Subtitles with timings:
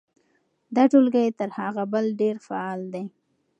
[0.75, 3.03] دا ټولګی تر هغه بل ډېر فعال دی.